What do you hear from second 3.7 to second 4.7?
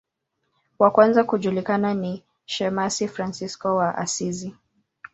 wa Asizi.